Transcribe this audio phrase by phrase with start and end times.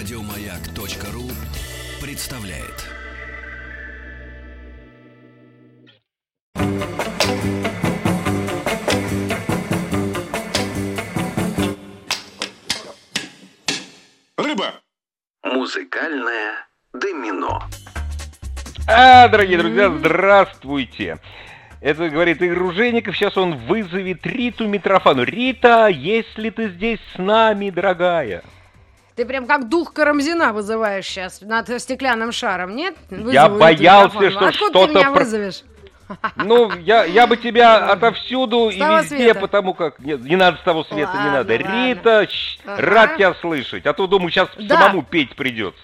[0.00, 1.28] Радиомаяк.ру
[2.00, 2.86] представляет.
[14.38, 14.72] Рыба!
[15.44, 17.60] Музыкальное домино.
[18.88, 21.18] А, дорогие друзья, здравствуйте!
[21.82, 25.24] Это говорит Игорь Ружеников, сейчас он вызовет Риту Митрофану.
[25.24, 28.42] Рита, если ты здесь с нами, дорогая.
[29.16, 32.94] Ты прям как дух Карамзина вызываешь сейчас над стеклянным шаром, нет?
[33.10, 34.46] Я Вызову боялся, Риту что.
[34.46, 35.62] Откуда что-то ты меня про- вызовешь?
[36.36, 39.40] Ну, я, я бы тебя отовсюду С и везде, света.
[39.40, 40.00] потому как...
[40.00, 41.52] Нет, не надо с того света, не Ладно, надо.
[41.52, 41.86] ладно.
[41.86, 42.82] Рита, щ, Ага.
[42.82, 44.76] рад тебя слышать, а то, думаю, сейчас Да.
[44.80, 45.80] самому петь придется.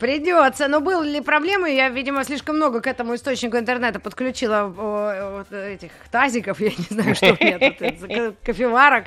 [0.00, 0.66] Придется.
[0.68, 1.70] Но были ли проблемы?
[1.70, 6.86] Я, видимо, слишком много к этому источнику интернета подключила о, вот этих тазиков, я не
[6.90, 9.04] знаю, что у меня тут, это, ко- кофеварок.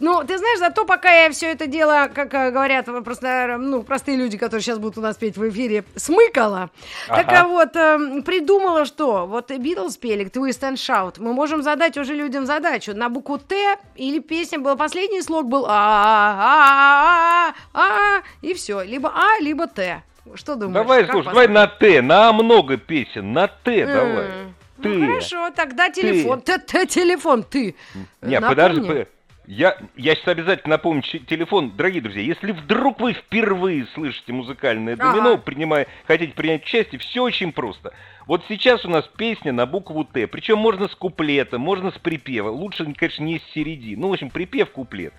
[0.00, 4.16] Ну, ты знаешь, зато пока я все это дело, как э, говорят просто, ну, простые
[4.18, 6.70] люди, которые сейчас будут у нас петь в эфире, смыкала.
[7.06, 7.40] Так Ага.
[7.40, 11.14] а вот эм, придумала, что вот Битлз пели Twist and Shout.
[11.18, 15.64] Мы можем задать уже людям задачу на букву Т или песня была последний слог был
[15.68, 20.02] а а а а и все, либо А, либо Т.
[20.34, 20.74] Что думаешь?
[20.74, 24.26] Давай, слушай, давай на Т, на много песен, на Т давай.
[24.26, 24.88] М, Ты.
[24.88, 26.40] Ну хорошо, тогда телефон.
[26.40, 27.74] Т, Т, телефон, ты.
[28.22, 28.48] Не, Напомни.
[28.48, 29.06] подожди.
[29.46, 31.72] Я, я сейчас обязательно напомню телефон.
[31.76, 35.12] Дорогие друзья, если вдруг вы впервые слышите музыкальное Ага.
[35.12, 37.92] домино, принимая, хотите принять участие, все очень просто.
[38.26, 40.26] Вот сейчас у нас песня на букву Т.
[40.28, 42.48] Причем можно с куплета, можно с припева.
[42.48, 44.00] Лучше, конечно, не с середины.
[44.00, 45.12] Ну, в общем, припев, куплет.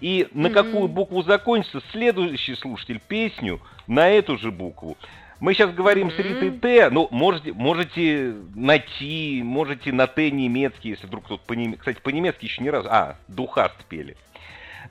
[0.00, 0.54] И на Мгм.
[0.54, 4.96] какую букву закончится следующий слушатель песню на эту же букву.
[5.40, 10.90] Мы сейчас говорим с Ритой Т, ну, можете, можете на Ти, можете на Т немецкий,
[10.90, 12.88] если вдруг кто-то по нем- Кстати, по-немецки еще ни разу...
[12.90, 14.16] А, Духаст пели.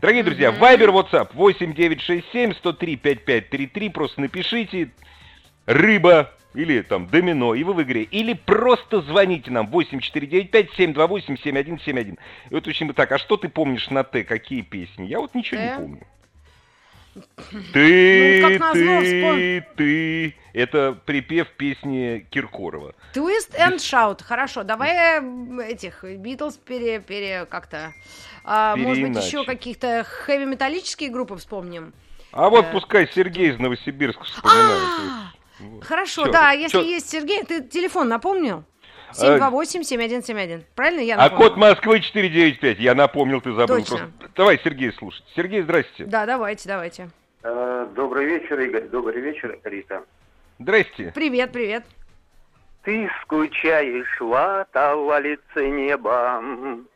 [0.01, 4.91] Дорогие друзья, Вайбер, WhatsApp 8967 103 5533, просто напишите
[5.66, 8.03] «Рыба» или там «Домино», и вы в игре.
[8.03, 12.13] Или просто звоните нам 8495 728 7171.
[12.13, 15.05] И вот очень так, а что ты помнишь на Т, какие песни?
[15.05, 15.75] Я вот ничего не Т?
[15.75, 16.07] помню.
[17.73, 20.35] Ты, Ну, как назло, ты, ты.
[20.53, 22.93] Это припев песни Киркорова.
[23.13, 24.23] Twist and Shout.
[24.23, 25.19] Хорошо, давай
[25.67, 27.93] этих Битлз пере, пере как-то.
[28.43, 31.93] а, может быть, еще каких-то хэви-металлические группы вспомним.
[32.31, 32.71] А вот Э.
[32.71, 35.33] пускай Сергей из Новосибирска вспоминает.
[35.59, 35.64] А.
[35.86, 36.84] Хорошо, Чё, да, если чё?
[36.84, 38.64] есть Сергей, ты телефон напомнил?
[39.09, 40.64] А, 728-7171.
[40.75, 41.50] Правильно я А напомнила?
[41.50, 42.80] код Москвы 495.
[42.80, 43.78] Я напомнил, ты забыл.
[43.80, 43.97] Точно.
[44.20, 44.30] Просто.
[44.36, 45.24] Давай Сергей слушать.
[45.36, 46.06] Сергей, здрасте.
[46.06, 47.09] Да, давайте, давайте.
[47.44, 48.88] Э, Добрый вечер, Игорь.
[48.90, 50.03] Добрый вечер, Рита.
[50.59, 51.12] Здрасте.
[51.16, 51.84] Привет, привет.
[52.84, 56.88] Ты скучаешь в лице небом,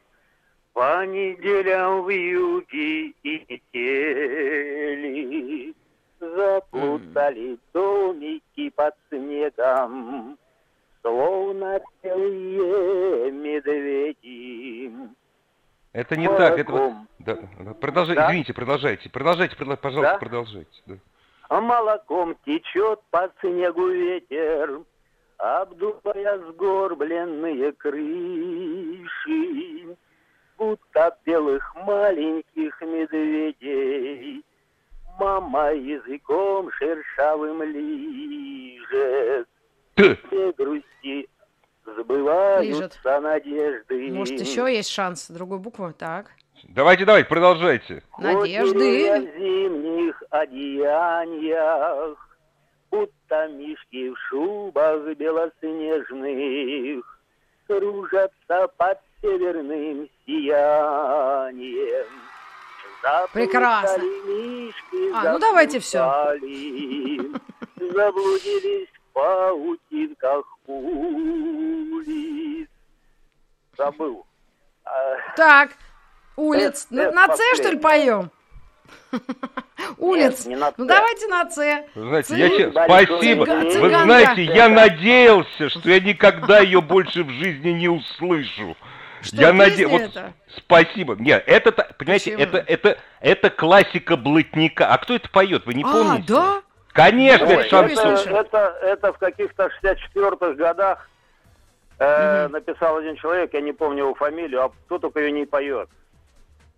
[0.73, 3.45] По неделям в юге и
[4.83, 5.73] метели.
[6.31, 10.37] Заплутали домики под снегом,
[11.01, 14.91] Словно белые медведи.
[15.91, 16.57] Это не так.
[16.57, 16.71] Это.
[16.71, 17.07] Молоком.
[17.19, 18.27] да, да, продолжайте, Да?
[18.29, 19.09] извините, продолжайте.
[19.09, 20.17] Продолжайте, продол- пожалуйста, Да?
[20.19, 20.81] продолжайте.
[20.85, 20.95] да.
[21.49, 24.81] А молоком течет по снегу ветер,
[25.37, 29.07] Обдувая сгорбленные крыши,
[30.57, 34.43] Будто белых маленьких медведей.
[35.19, 39.47] Мама языком шершавым лижет.
[39.95, 41.29] Все грусти
[41.85, 42.99] сбываются Лижет.
[43.03, 44.11] надежды.
[44.11, 45.27] Может, еще есть шанс?
[45.29, 45.93] Другую букву?
[45.93, 46.31] Так.
[46.63, 48.03] Давайте, давайте, продолжайте.
[48.17, 49.11] Надежды.
[49.19, 52.17] в зимних одеяниях,
[52.89, 57.03] Будто мишки в шубах белоснежных
[57.67, 62.07] Кружатся под северным сиянием.
[63.33, 64.03] Прекрасно.
[65.15, 65.99] А, ну давайте заплутали,
[67.79, 72.67] Заблудились в паутинках улиц.
[73.77, 74.25] Забыл.
[74.85, 74.91] А,
[75.35, 75.71] Так,
[76.35, 76.85] улиц.
[76.89, 78.31] Это- На- это на С, что ли, поем?
[79.97, 80.45] Улиц.
[80.45, 81.55] на Ну, давайте на С.
[81.95, 83.45] Знаете, я Большой спасибо.
[83.45, 88.75] Вы знаете, я надеялся, что я никогда ее больше в жизни не услышу.
[89.23, 90.33] Что, я песня наде- вот это?
[90.57, 91.15] Спасибо.
[91.15, 92.43] Нет, это, понимаете, Почему?
[92.43, 94.87] это, это, это классика блатника.
[94.87, 96.25] А кто это поет, вы не А, помните?
[96.33, 96.61] да?
[96.91, 98.17] Конечно, Ой, это это, шансон.
[98.17, 98.33] слушай.
[98.39, 101.09] это, это в каких-то 64-х годах
[101.99, 105.89] э, написал один человек, я не помню его фамилию, а кто только ее не поет.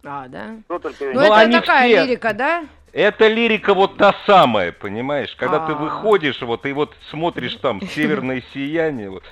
[0.06, 0.56] А, да.
[0.65, 2.63] Кто только ее Ну, Ну, это они такая все- лирика, да?
[2.94, 5.36] Это лирика вот та самая, понимаешь?
[5.36, 5.75] Когда ты А.
[5.75, 9.24] выходишь, вот, и вот смотришь там «Северное сияние», вот,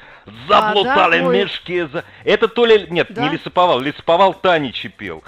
[0.47, 1.29] заплутали А, да?
[1.29, 1.81] Мешки.
[1.91, 2.03] За...
[2.23, 2.87] Это то ли...
[2.89, 3.23] Нет, Да?
[3.23, 3.79] не Лесоповал.
[3.79, 5.23] Лесоповал Таничи пел.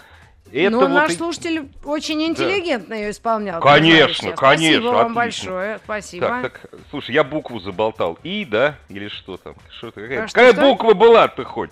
[0.53, 3.59] Это ну, вот наш и- слушатель очень интеллигентно ее исполнял.
[3.59, 5.15] Конечно, конечно, Спасибо вам отлично.
[5.15, 6.27] большое, спасибо.
[6.27, 8.17] Так, так, слушай, я букву заболтал.
[8.23, 8.75] И, да?
[8.89, 9.55] Или что там?
[9.77, 10.61] Что какая А что, какая что?
[10.61, 11.71] буква была ты хоть?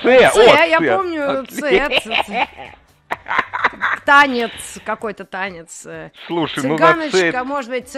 [0.00, 0.96] С, С, о, я Ц.
[0.96, 2.46] помню, Ц.
[4.04, 5.86] Танец, какой-то танец.
[6.26, 7.10] Слушай, ну на.
[7.10, 7.96] Цыганочка, может быть,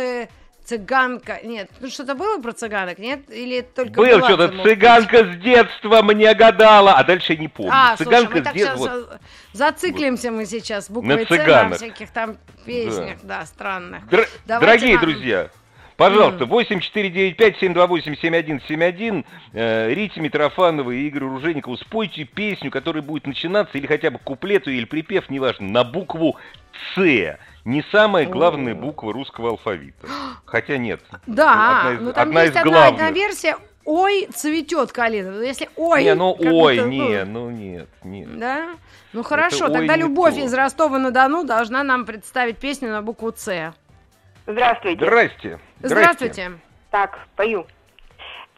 [0.64, 1.40] цыганка.
[1.42, 3.28] Нет, ну что-то было про цыганок, нет?
[3.30, 4.62] Или только Был была что-то, быть?
[4.62, 7.72] цыганка с детства мне гадала, а дальше я не помню.
[7.74, 8.76] А, слушай, цыганка мы с так детства.
[8.78, 9.20] сейчас вот.
[9.52, 11.76] зациклимся мы сейчас буквой Ц на цыганок.
[11.76, 14.06] всяких там песнях, да, странных.
[14.08, 15.48] Др- Давайте Дорогие нам- друзья,
[15.96, 24.10] пожалуйста, 8495-728-7171, э, Рите Митрофановой и Игорю Руженикову, спойте песню, которая будет начинаться, или хотя
[24.10, 26.36] бы куплету, или припев, неважно, на букву
[26.94, 27.38] «Ц».
[27.64, 30.06] Не самая главная буква русского алфавита.
[30.44, 31.00] Хотя нет.
[31.26, 32.94] Да, одна из, ну там одна есть из одна, главных.
[32.94, 35.30] одна версия «Ой, цветет калина».
[35.32, 38.38] Ну, Если «Ой», не, ну ой, будто, ну, не, ну нет, нет.
[38.38, 38.68] Да?
[39.12, 40.40] Ну хорошо, «Ой» тогда Любовь то.
[40.40, 43.72] из Ростова-на-Дону должна нам представить песню на букву «Ц».
[44.46, 45.04] Здравствуйте.
[45.04, 45.58] Здрасте.
[45.82, 46.52] Здравствуйте.
[46.90, 47.66] Так, пою.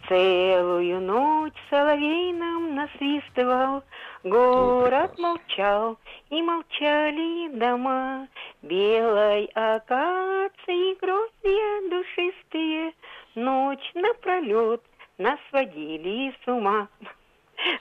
[0.09, 3.85] Целую ночь соловей нам насвистывал,
[4.25, 5.99] Город молчал,
[6.31, 8.29] и молчали дома.
[8.63, 12.93] Белой акации гроздья душистые
[13.35, 14.83] Ночь напролет
[15.19, 16.89] нас сводили с ума.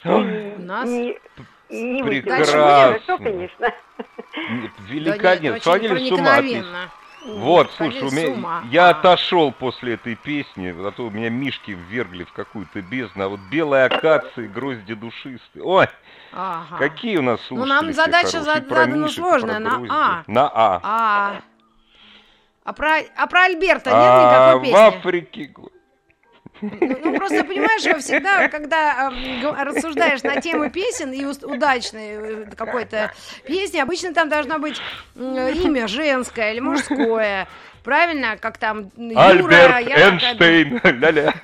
[0.03, 0.89] Нас?
[0.89, 2.03] Не.
[2.03, 2.99] Прекрасно.
[3.17, 3.73] Конечно.
[4.88, 5.53] Великолепно.
[5.53, 6.91] очень Сводили с ума.
[7.25, 12.33] Вот, слушай, у меня, я отошел после этой песни, а то меня мишки ввергли в
[12.33, 15.63] какую-то бездну, а вот белая акация, грозди душистые.
[15.63, 15.88] Ой,
[16.33, 16.77] Ага.
[16.77, 19.85] какие у нас Ну, слушатели нам все задача зад- задана сложная, на.
[19.89, 20.23] А.
[20.25, 20.79] На А.
[20.83, 21.41] А,
[22.63, 24.97] а, про, а про Альберта нет А никакой в песни?
[24.97, 25.53] Африке...
[26.62, 33.12] Ну, ну, просто понимаешь, всегда, когда г- рассуждаешь на тему песен и удачной э, какой-то
[33.48, 34.80] песни, обычно там должно быть
[35.16, 37.48] м, имя женское или мужское.
[37.83, 39.51] Правильно, как там Юра, Альберт
[39.88, 40.81] я такая- Эйнштейн.
[41.00, 41.33] Ля-ля.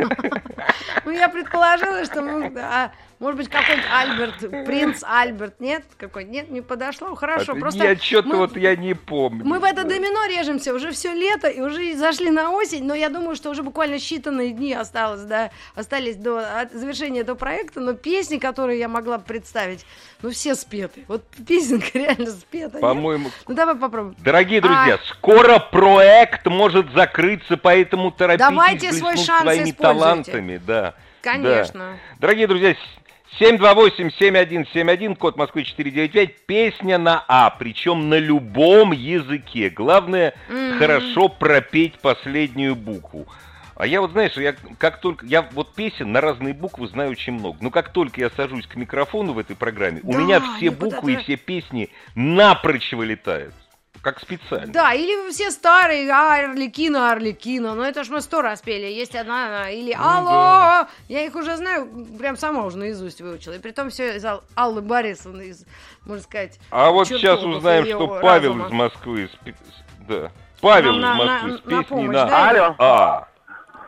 [1.06, 5.84] Ну, я предположила, что, ну, а, может быть, какой-нибудь Альберт, принц Альберт, нет?
[5.98, 6.26] Какой?
[6.26, 7.16] Нет, не подошло.
[7.16, 9.46] Хорошо, А просто Я что-то вот я не помню.
[9.46, 13.08] Мы в это домино режемся, уже все лето, и уже зашли на осень, но я
[13.08, 18.38] думаю, что уже буквально считанные дни осталось, да, остались до завершения этого проекта, но песни,
[18.38, 19.86] которые я могла представить,
[20.22, 21.06] ну все спеты.
[21.08, 22.74] Вот песенка реально спета.
[22.74, 22.82] нет?
[22.82, 24.16] По-моему, Ну давай попробуем.
[24.20, 29.74] Дорогие А- друзья, скоро проект может закрыться, поэтому торопитесь Давайте свой шанс своими используйте.
[29.82, 30.62] талантами.
[30.66, 30.94] Да.
[31.22, 31.80] Конечно.
[31.80, 32.18] Да.
[32.20, 32.78] Дорогие друзья, с-
[33.42, 39.70] 728-7171, код Москвы 495, песня на А, причем на любом языке.
[39.70, 40.80] Главное, Мгм.
[40.80, 43.28] хорошо пропеть последнюю букву.
[43.80, 47.34] А я вот, знаешь, я как только, я вот песен на разные буквы знаю очень
[47.34, 50.72] много, но как только я сажусь к микрофону в этой программе, у Да, меня все
[50.72, 53.54] буквы и все песни напрочь вылетают.
[54.02, 54.72] Как специально.
[54.72, 59.16] Да, или все старые, а, Орликина, Орликина, ну это ж мы сто раз пели, есть
[59.16, 61.88] одна, она, или Ну Алло, я их уже знаю,
[62.18, 65.66] прям сама уже наизусть выучила, и при том все из Ал- Аллы Борисовны, из,
[66.06, 68.66] можно сказать, А вот сейчас узнаем, что Павел разума.
[68.68, 69.30] из Москвы.
[69.34, 69.56] спи-
[70.08, 70.32] Да.
[70.62, 72.50] Павел Нам из на- Москвы на- с на песней помощь, на да?
[72.50, 72.76] Алло.
[72.80, 73.28] А.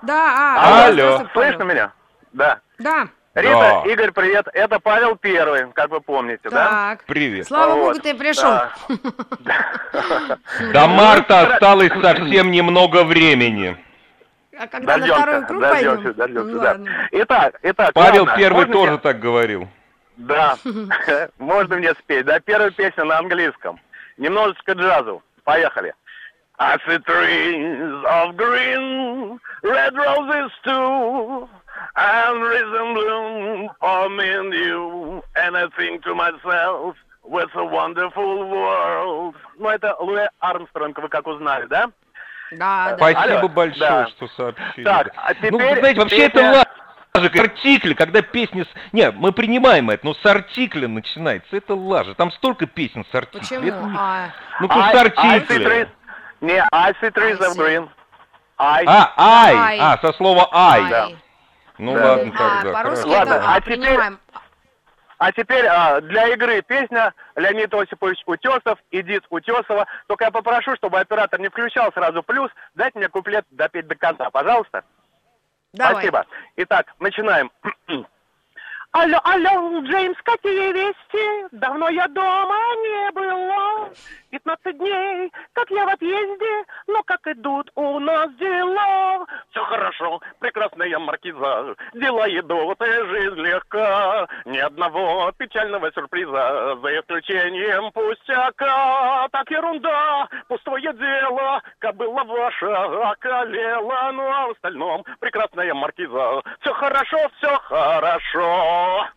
[0.01, 1.27] Да, а, Алло.
[1.33, 1.91] Слышно меня?
[2.31, 2.59] Да.
[2.77, 3.91] Да, Рита, Да.
[3.91, 4.47] Игорь, привет.
[4.53, 6.69] Это Павел Первый, как вы помните, да?
[6.69, 7.03] так.
[7.05, 7.47] Привет.
[7.47, 8.43] Слава Вот, богу, ты пришел.
[9.39, 10.37] да.
[10.73, 13.77] До марта осталось совсем немного времени.
[14.57, 16.13] А когда на второй круг дождемся, пойдем?
[16.13, 16.67] дождемся, Ну, да.
[16.69, 16.89] ладно.
[17.11, 19.67] Итак, итак, Павел ладно, Первый тоже так говорил.
[20.17, 20.57] Да,
[21.37, 23.79] можно мне спеть, да, первая песня на английском.
[24.17, 25.23] Немножечко джазу.
[25.45, 25.93] Поехали.
[26.61, 31.47] I see trees of green, red roses too,
[31.95, 38.49] and risen bloom for me and you, and I think to myself, what's a wonderful
[38.49, 39.35] world.
[39.57, 41.91] Ну, это Луи Армстронг, вы как узнали, да?
[42.51, 42.97] Да, да.
[42.97, 44.07] Спасибо Алло, большое, да.
[44.07, 44.83] что сообщили.
[44.83, 45.51] Так, а теперь...
[45.51, 46.65] Ну, вы знаете, вообще это песня- лажа.
[47.13, 48.65] Артикль, когда песня...
[48.65, 51.55] с- Не, мы принимаем это, но с артиклем начинается.
[51.55, 52.15] Это лажа.
[52.15, 53.41] Там столько песен с артиклем.
[53.61, 53.67] Почему?
[53.67, 54.29] Это А,
[54.61, 55.35] Ну, I, I see trees...
[55.41, 55.89] артикли.
[56.41, 57.89] Не, I see trees I of green.
[58.57, 58.83] I...
[58.87, 59.55] А, ай.
[59.55, 59.79] Ай.
[59.79, 60.81] А, со слова ай.
[60.83, 60.89] ай.
[60.89, 61.07] да.
[61.77, 62.05] Ну Да.
[62.15, 62.73] ладно А, тогда.
[62.83, 63.07] по-русски.
[63.07, 64.19] Ладно, это а теперь- принимаем.
[65.17, 69.85] А теперь а, для игры песня Леонид Осипович Утесов, Эдит Утесова.
[70.07, 72.49] Только я попрошу, чтобы оператор не включал сразу плюс.
[72.75, 74.83] Дайте мне куплет допеть до конца, пожалуйста.
[75.73, 75.93] Давай.
[75.95, 76.25] Спасибо.
[76.55, 77.51] Итак, начинаем.
[78.91, 81.47] Алло, алло, Джеймс, какие вести?
[81.51, 83.89] Давно я дома не была.
[84.29, 89.25] Пятнадцать дней, как я в отъезде, но как идут у нас дела.
[89.49, 94.27] Все хорошо, прекрасная маркиза, дела идут, и жизнь легка.
[94.45, 99.27] Ни одного печального сюрприза, за исключением пустяка.
[99.31, 106.43] Так ерунда, пустое дело, кобыла ваша околела, ну а в остальном прекрасная маркиза.
[106.61, 109.07] Все хорошо, все хорошо.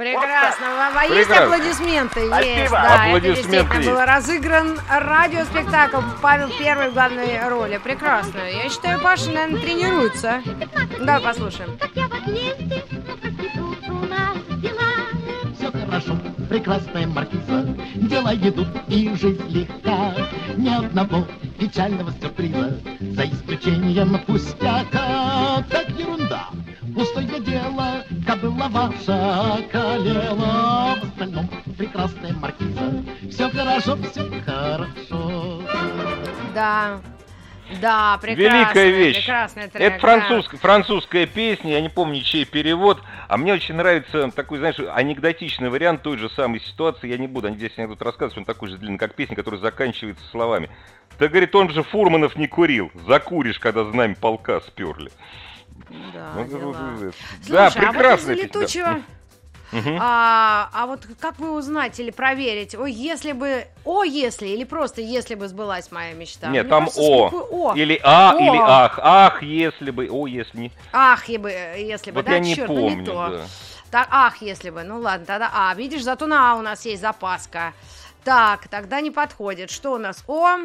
[0.00, 0.66] Прекрасно.
[0.96, 1.54] А Есть Прекрасно.
[1.56, 2.20] аплодисменты?
[2.20, 2.84] Есть, да.
[2.84, 3.90] Это Аплодисменты действительно есть.
[3.90, 5.96] был разыгран радиоспектакль.
[6.22, 7.78] Павел Первый в главной роли.
[7.84, 8.38] Прекрасно.
[8.50, 10.42] Я считаю, Паша, наверное, тренируется.
[11.02, 11.78] Да, послушаем.
[15.58, 16.16] Все хорошо,
[16.48, 20.14] прекрасная маркиза, дела идут и жизнь легка.
[20.56, 21.26] Ни одного
[21.58, 25.62] печального сюрприза, за исключением пустяка.
[25.68, 26.46] Так ерунда,
[26.94, 30.96] пустое дело, кобыла ваша колела.
[30.96, 35.62] В остальном прекрасная маркиза, все хорошо, все хорошо.
[36.54, 37.00] Да.
[37.80, 38.56] Да, прекрасно.
[38.56, 39.16] Великая вещь.
[39.18, 39.98] Прекрасный трек, Это да.
[40.00, 43.00] французская, французская песня, я не помню, чей перевод.
[43.28, 47.08] А мне очень нравится такой, знаешь, анекдотичный вариант той же самой ситуации.
[47.08, 50.24] Я не буду они здесь анекдот рассказывать, он такой же длинный, как песня, которая заканчивается
[50.32, 50.68] словами.
[51.20, 52.90] Да, говорит, он же Фурманов не курил.
[53.06, 55.12] Закуришь, когда знамя полка сперли.
[56.14, 56.70] Да, Вот это дела.
[56.70, 57.12] это.
[57.44, 59.02] Слушай, Да, а вот летучего...
[59.72, 59.98] Мгм.
[60.00, 62.74] А, а вот как вы узнать или проверить?
[62.74, 63.66] О, если бы...
[63.84, 66.48] О, если, или просто если бы сбылась моя мечта?
[66.48, 67.30] Нет, Мне там кажется, О.
[67.50, 67.74] О.
[67.76, 68.40] Или А, О.
[68.40, 68.98] или Ах.
[69.00, 70.08] Ах, если бы.
[70.10, 70.72] О, если не.
[70.92, 73.28] Ах, я бы, э, если бы, Вот да, я не черт, ну не помню, то.
[73.30, 73.44] да.
[73.92, 75.72] Так, ах, если бы, ну ладно, тогда А.
[75.76, 77.72] Видишь, зато на А у нас есть запаска.
[78.24, 79.70] Так, тогда не подходит.
[79.70, 80.24] Что у нас?
[80.26, 80.56] О,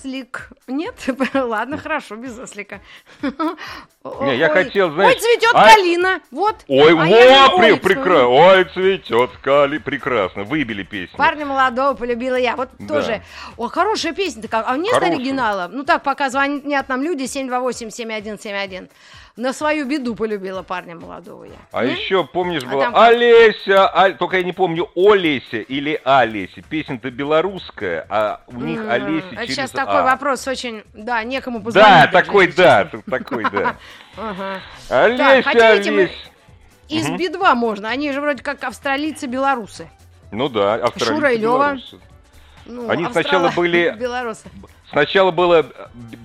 [0.00, 0.50] ослик.
[0.66, 0.94] Нет?
[1.34, 2.80] Ладно, хорошо, без ослика.
[3.22, 6.20] Не, я хотел, знаешь, Ой, цветет а- калина.
[6.30, 6.56] Вот.
[6.68, 8.28] Ой, А во, при, прекрасно.
[8.28, 9.78] Ой, цветет скали.
[9.78, 10.44] Прекрасно.
[10.44, 11.16] Выбили песню.
[11.16, 12.56] Парня молодого полюбила я.
[12.56, 12.94] Вот Да.
[12.94, 13.22] тоже.
[13.56, 14.62] О, хорошая песня такая.
[14.66, 15.14] А нет Хорошая.
[15.16, 15.68] оригинала?
[15.70, 18.88] Ну так, пока звонят нам люди 728-7171.
[19.36, 21.52] На свою беду полюбила парня молодого я.
[21.72, 21.90] А М?
[21.90, 23.08] еще, помнишь, А была там как?
[23.08, 26.62] Олеся, Аль- только я не помню, Олеся или Олеся.
[26.68, 29.76] Песня-то белорусская, а у них М, Олеся Это через сейчас А.
[29.76, 30.82] такой вопрос очень...
[30.94, 31.88] Да, некому позвонить.
[31.88, 33.76] Да, такой, да, такой, да.
[34.88, 36.10] Олеся, Олеся.
[36.88, 37.16] Из Мгм.
[37.18, 37.88] Би-2 можно.
[37.88, 39.88] Они же вроде как австралийцы-белорусы.
[40.32, 41.98] Ну да, австралийцы, Шура и белорусы.
[42.66, 44.48] Ну, Они сначала австрало- были- Белорусы.
[44.90, 45.64] Сначала было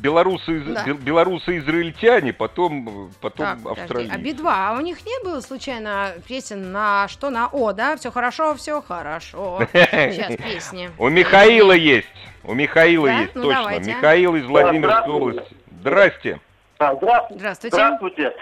[0.01, 0.83] белорусы, Да.
[0.85, 4.13] бел- белорусы-израильтяне, потом, потом Так, подожди, австралийцы.
[4.13, 7.29] а Би-2, а у них не было случайно песен на что?
[7.29, 7.95] На О, да?
[7.95, 9.59] Все хорошо, все хорошо.
[9.71, 10.89] Сейчас песни.
[10.97, 12.07] У Михаила есть.
[12.43, 13.59] У Михаила есть, Ну, точно.
[13.61, 13.93] давайте.
[13.93, 15.55] Михаил из Владимирской области.
[15.81, 16.39] Здрасте.
[16.77, 17.39] Здравствуйте.
[17.39, 17.75] Здравствуйте.
[17.75, 18.33] Здравствуйте.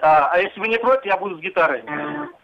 [0.00, 1.82] А, а если вы не против, я буду с гитарой.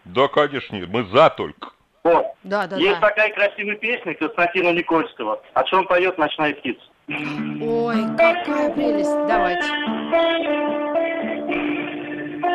[0.05, 1.71] Да, конечно, мы за только.
[2.06, 2.26] Вот.
[2.44, 3.08] Да, да, Есть да.
[3.08, 5.42] такая красивая песня Константина Никольского.
[5.54, 6.82] О чем поет «Ночная птица».
[7.08, 9.10] Ой, какая прелесть.
[9.26, 9.66] Давайте.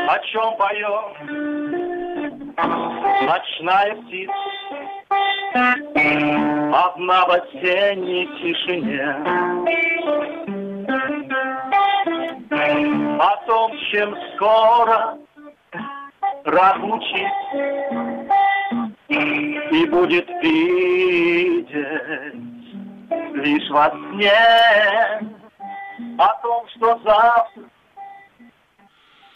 [0.07, 1.11] О чем поет
[3.27, 4.33] ночная птица
[6.73, 9.15] Одна в осенней тишине
[13.19, 15.17] О том, чем скоро
[16.45, 17.80] разлучить
[19.71, 21.69] И будет видеть
[23.33, 24.31] лишь во сне
[26.17, 27.63] О том, что завтра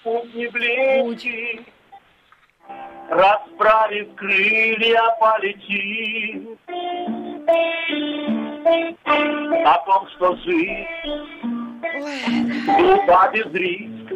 [0.03, 1.65] путь не близкий,
[3.09, 6.59] Расправив крылья, полетит.
[9.65, 10.85] О том, что жизнь
[12.77, 14.15] глупа без риска,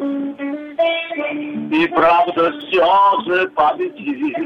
[1.74, 4.36] И правда все же победит.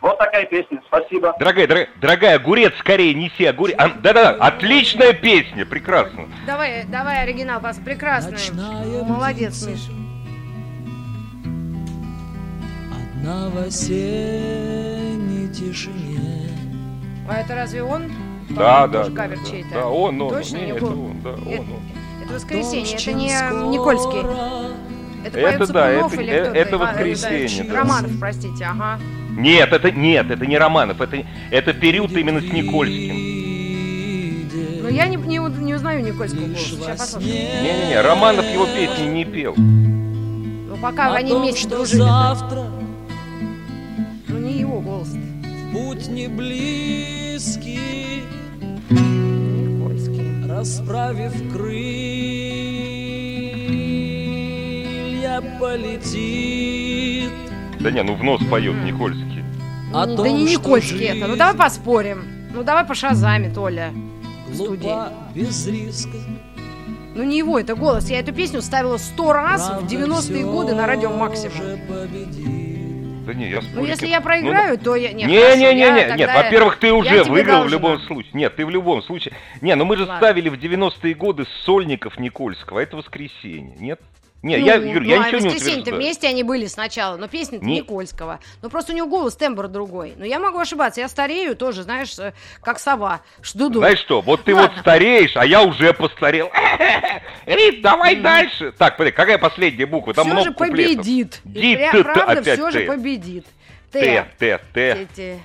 [0.00, 1.34] Вот такая песня, спасибо.
[1.38, 3.76] Дорогая, дорогая, дорогая, огурец скорее неси, огурец.
[3.78, 6.26] А, Да-да, отличная песня, прекрасно.
[6.46, 8.38] Давай, давай оригинал, пас, прекрасный.
[9.04, 9.88] Молодец, Миш.
[13.14, 16.50] Одна в осенней тишине
[17.28, 18.10] А это разве он?
[18.50, 19.74] Да, да, да, кавер да, чей-то.
[19.74, 21.68] да, он, он, Точно не, не это он, да, он, Это- он.
[22.24, 24.67] Это воскресенье, это не Никольский.
[25.24, 27.76] Это Это да, это- или это А, воскресенье, да.
[27.80, 28.98] Романов, простите, ага.
[29.36, 33.16] Нет, это нет, это не Романов, это, это период именно с Никольским.
[34.82, 36.64] Но я не, не, не узнаю Никольского голоса.
[36.64, 37.34] Сейчас послушаем.
[37.62, 39.54] Не-не-не, Романов его песни не пел.
[39.56, 41.98] Ну, пока О они том, вместе что дружили.
[42.00, 42.64] завтра
[44.28, 45.08] Ну, не его голос.
[45.72, 47.78] путь не близкий,
[48.90, 50.48] Никольский.
[50.48, 52.77] расправив крылья,
[55.60, 57.30] полетит.
[57.80, 59.44] Да не, ну в нос поет Никольский.
[59.92, 61.26] О том, да не Никольский это.
[61.28, 62.24] Ну давай поспорим.
[62.54, 63.92] Ну давай по шазаме, Толя.
[64.52, 64.82] студии.
[64.82, 66.16] Глупа без риска.
[67.14, 68.08] Ну не его это голос.
[68.10, 71.78] Я эту песню ставила сто раз в Правда 90-е годы на радио Максимум.
[73.26, 75.12] Да не, я Ну спорить если не- я ну, проиграю, то я...
[75.12, 77.70] Не, хорошо, не, я не, не, тогда- нет, во-первых, ты уже выиграл в должна.
[77.76, 78.30] любом случае.
[78.32, 79.34] Нет, ты в любом случае.
[79.60, 80.16] Не, ну мы же Ладно.
[80.16, 84.00] ставили в 90-е годы сольников Никольского, а это воскресенье, нет?
[84.40, 85.96] Не, Ну, я, Юр, я ну, а ничего не утверждаю.
[85.96, 88.38] вместе они были сначала, но песня Не- Никольского.
[88.62, 90.14] Но просто у него голос, тембр другой.
[90.16, 93.20] Но я могу ошибаться, я старею тоже, знаешь, э, как сова.
[93.54, 93.78] Думаешь?
[93.78, 94.70] Знаешь что, вот ты Ладно.
[94.70, 96.52] вот стареешь, а я уже постарел.
[97.46, 98.72] Рит, давай дальше.
[98.78, 100.14] Так, подожди, какая последняя буква?
[100.14, 100.96] Там все много же куплетов.
[100.98, 101.40] победит.
[101.44, 103.46] И Ди, пря- т, т, правда, опять все же победит.
[103.90, 104.26] Т, Т.
[104.38, 105.40] Т, Т, Т.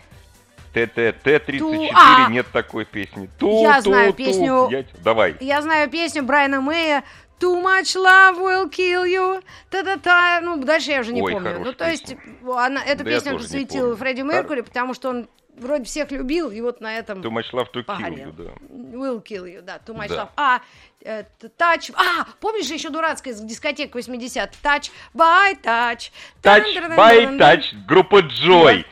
[0.74, 2.30] Т, Т, Т, 34, а!
[2.30, 3.30] нет такой песни.
[3.40, 4.18] Ту, Я ту, знаю ту.
[4.18, 5.36] песню- Я- Давай.
[5.40, 7.04] Я знаю песню Брайана Мэя
[7.44, 9.44] Too much love will kill you.
[9.70, 10.40] Та-та-та.
[10.42, 11.60] Ну, дальше я уже не Ой, помню.
[11.60, 13.98] Ну, то есть, она, эту Да песню посвятил.
[13.98, 17.68] Фредди Меркури, потому что он вроде всех любил, и вот на этом Too much love
[17.74, 18.30] to kill погорел.
[18.30, 18.98] you, да.
[18.98, 20.16] Will kill you, да, too much Да.
[20.16, 20.30] love.
[20.38, 20.62] А,
[21.02, 21.24] э,
[21.60, 26.12] touch, а, помнишь еще дурацкая из дискотек 80 Touch by touch.
[26.42, 28.86] Touch by touch, группа Джой.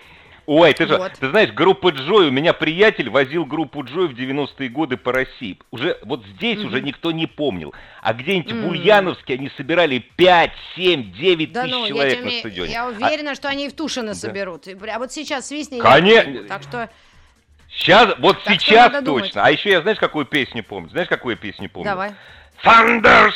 [0.48, 1.14] Ой, ты же, Вот.
[1.14, 5.58] ты знаешь, группа Джой, у меня приятель возил группу Джой в 90-е годы по России.
[5.72, 7.74] Уже, вот здесь уже никто не помнил.
[8.02, 12.24] А где-нибудь в Ульяновске они собирали 5, 7, 9 Да тысяч ну, я, человек тебе
[12.26, 12.72] на не- стадионе.
[12.72, 14.68] я А уверена, что они и в Тушино соберут.
[14.68, 15.78] И пря- А вот сейчас свистни.
[15.78, 16.48] я Коне- не помню.
[16.48, 16.90] Так что
[17.70, 19.26] сейчас, вот Так сейчас надо думать.
[19.26, 19.44] точно.
[19.46, 20.90] А еще я знаешь, какую песню помню?
[20.90, 21.90] Знаешь, какую я песню помню?
[21.92, 22.12] давай.
[22.64, 23.34] Thunders!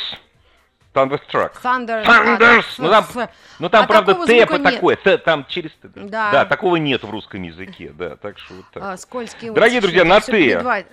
[0.96, 1.52] Thunderstruck.
[1.62, 2.02] Thunder.
[2.04, 2.64] Thunders!
[2.78, 5.88] а, Ну там, ф- ну, там а правда, Т такое, Т, там через Т.
[5.94, 6.32] Да.
[6.32, 8.82] Да, такого нет в русском языке, да, так что вот так.
[8.82, 10.84] А, скользкие Дорогие друзья, на «Т».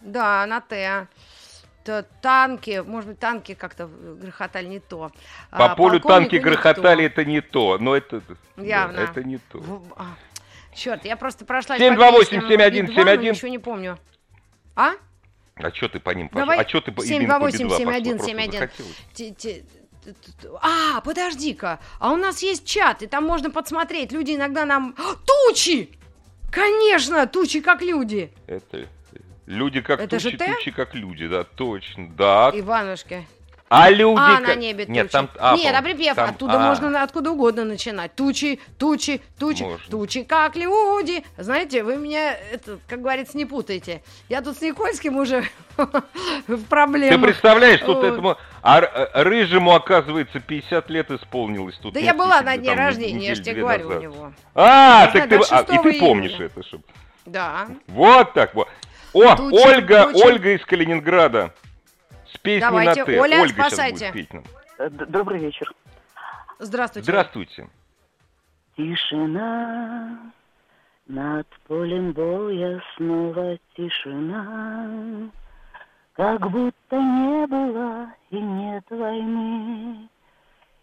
[0.00, 1.06] Да, на Т.
[2.22, 5.10] Танки, может быть, танки как-то грохотали не то.
[5.50, 8.20] По А, полю танки грохотали, это не то, но это...
[8.56, 8.98] да, Явно.
[9.00, 9.60] это не то.
[10.72, 13.32] Черт, я просто прошла 728 71 71 71.
[13.32, 13.98] ничего не помню.
[14.76, 14.92] А?
[15.62, 16.46] А что ты по ним пошел?
[16.46, 17.78] Давай А что ты по именно по 728 Би-2 пошла?
[17.78, 18.60] 71 Просто 71.
[18.60, 18.96] захотелось?
[19.14, 19.62] Те- те-
[20.04, 21.78] т- т- т- А, подожди-ка.
[21.98, 24.12] А у нас есть чат, и там можно подсмотреть.
[24.12, 24.94] Люди иногда нам...
[25.48, 25.90] Тучи!
[26.50, 28.32] Конечно, тучи как люди.
[28.46, 28.88] Это...
[29.46, 30.54] Люди как Это же тучи, Т?
[30.54, 32.50] тучи как люди, да, точно, да.
[32.54, 33.26] Иванушки.
[33.72, 35.12] А люди А, на небе Нет, тучи.
[35.12, 35.28] там...
[35.38, 38.12] а, Нет, а припев там- оттуда а, можно откуда угодно начинать.
[38.16, 39.88] Тучи, тучи, тучи, Можно.
[39.88, 41.22] тучи, как люди.
[41.38, 44.02] Знаете, вы меня, это, как говорится, не путайте.
[44.28, 45.44] Я тут с Никольским уже
[45.76, 45.86] в
[46.48, 47.22] Ты проблемах.
[47.22, 48.36] представляешь, тут этому...
[48.60, 51.94] А э, Рыжему, оказывается, 50 лет исполнилось тут.
[51.94, 54.32] Да я была на дне не- рождения, я же тебе говорю у него.
[54.52, 55.36] А, так ты...
[55.36, 56.82] а, и 6 ты помнишь это, чтоб...
[57.24, 57.68] Да.
[57.86, 58.66] Вот так вот.
[59.12, 60.10] О, Ольга.
[60.12, 61.54] Ольга из Калининграда.
[62.32, 63.20] С песней Давайте, на Т.
[63.20, 64.12] Оля, Ольга сейчас спасайте.
[64.12, 64.44] будет петь нам.
[65.08, 65.72] Добрый вечер.
[66.58, 67.04] Здравствуйте.
[67.04, 67.68] Здравствуйте.
[68.76, 70.32] Тишина
[71.10, 75.28] над полем боя снова тишина,
[76.12, 80.08] как будто не было и нет войны,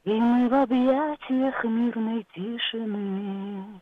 [0.03, 3.79] и мы в объятиях мирной тишины,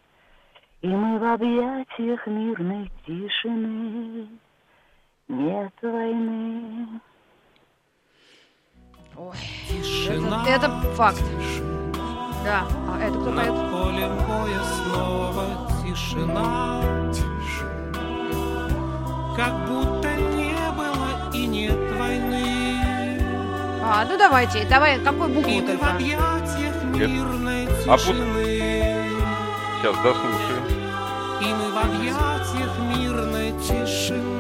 [0.82, 4.28] и мы в объятиях мирной тишины,
[5.28, 7.02] нет войны.
[9.18, 9.38] Ой,
[9.70, 11.24] Тишина, это, это факт.
[12.44, 12.66] Да.
[12.90, 13.54] А это кто поет?
[13.54, 15.46] Над полем боя снова
[15.82, 16.82] тишина.
[19.38, 23.22] Как будто не было и нет войны.
[23.82, 29.12] А, ну давайте, давай, какой И букву мы в объятиях мирной А тишины.
[29.82, 30.66] Сейчас дослушаем.
[31.42, 34.35] И мы в объятиях мирной тишины.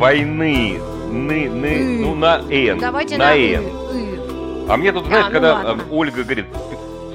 [0.00, 0.80] Войны.
[1.10, 2.78] Ны, ны, ну на Н.
[2.78, 3.64] Давайте на на Н.
[4.68, 5.82] А мне тут, знаешь, ну когда ладно.
[5.82, 6.46] э, Ольга говорит,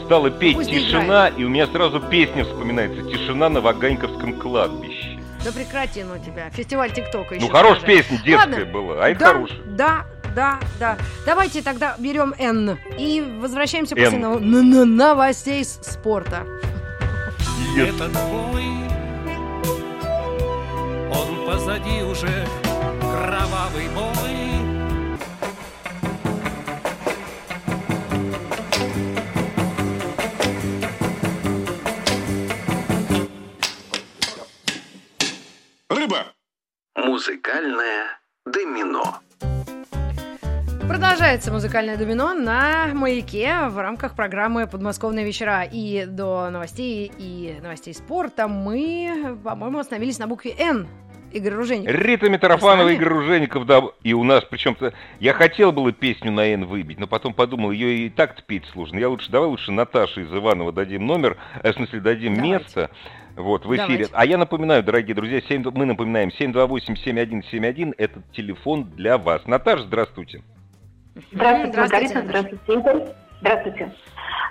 [0.05, 5.17] стала петь Пусть «Тишина», и у меня сразу песня вспоминается «Тишина на Ваганьковском кладбище».
[5.45, 6.49] Да прекрати, ну тебя.
[6.49, 7.45] Фестиваль ТикТока еще.
[7.45, 8.65] ну, хорошая песня, детская Ладно.
[8.65, 9.59] была, а это да, хорошая.
[9.65, 10.97] Да, да, да.
[11.25, 16.43] Давайте тогда берем Н и возвращаемся после нов- н- новостей спорта.
[17.77, 17.95] Yes.
[17.95, 18.63] Этот бой,
[21.11, 22.45] он позади уже
[23.15, 24.35] кровавый бой.
[35.89, 36.33] Рыба.
[36.95, 39.19] Музыкальное домино.
[40.87, 45.63] Продолжается музыкальное домино на маяке в рамках программы «Подмосковные вечера».
[45.63, 50.87] И до новостей и новостей спорта мы, по-моему, остановились на букве «Н».
[51.35, 51.93] Игорь Ружеников.
[51.93, 52.87] Рита Митрофанова?
[52.87, 57.07] Игорь Ружеников, да, и у нас, причем-то, я хотел было песню на Н выбить, но
[57.07, 58.97] потом подумал, ее и так-то петь сложно.
[58.99, 62.53] Я лучше, давай лучше Наташе из Иванова дадим номер, э, в смысле, дадим Давайте.
[62.53, 62.89] место,
[63.35, 64.05] вот, в эфире.
[64.05, 64.11] Давайте.
[64.13, 69.45] А я напоминаю, дорогие друзья, 7, мы напоминаем, 728-7171, это телефон для вас.
[69.45, 70.41] Наташа, здравствуйте.
[71.33, 72.27] Здравствуйте, Здравствуйте, Наташа.
[72.27, 73.07] здравствуйте, Игорь.
[73.41, 73.93] Здравствуйте.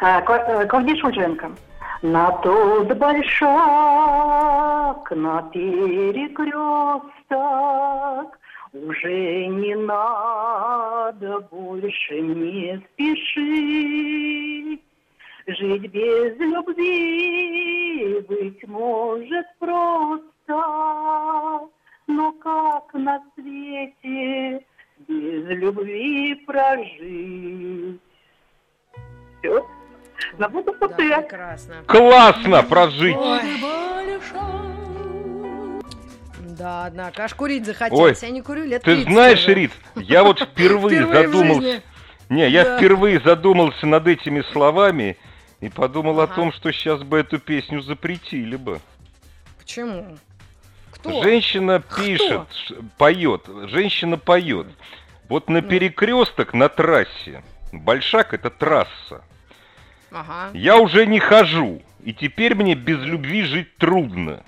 [0.03, 1.51] Э, Клавдия Шульженко.
[2.05, 3.49] На тот большак,
[5.11, 7.09] на перекресток
[8.75, 14.83] уже не надо больше не спешить.
[15.47, 20.21] Жить без любви, быть может, просто,
[22.07, 24.63] но как на свете
[25.09, 27.99] без любви прожить?
[29.41, 29.67] Все.
[30.39, 31.17] Забуду Да, пустые.
[31.21, 31.75] прекрасно.
[31.87, 33.17] Классно прожить!
[33.17, 33.41] Ой.
[36.39, 38.23] Да, однако, аж курить захотелось.
[38.23, 39.55] Ой, Я не курю лет Ты 30 знаешь, уже.
[39.55, 41.83] Рит, я вот впервые задумался...
[42.29, 42.79] Не, я Да.
[42.79, 45.17] впервые задумался над этими словами
[45.61, 46.33] и подумал Ага.
[46.33, 48.81] о том, что сейчас бы эту песню запретили бы.
[49.59, 50.17] Почему?
[50.93, 51.23] Кто?
[51.23, 52.43] Женщина пишет,
[52.99, 54.69] поет, женщина поет.
[55.29, 55.55] Вот Ну.
[55.55, 59.25] на перекресток на трассе, Большак это трасса,
[60.15, 60.51] Ага.
[60.55, 64.43] я уже не хожу, и теперь мне без любви жить трудно.